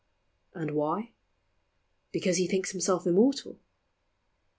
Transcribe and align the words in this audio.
And 0.55 0.71
why? 0.71 1.11
Because 2.11 2.37
he 2.37 2.47
thinks 2.47 2.71
himself 2.71 3.05
immortal. 3.05 3.59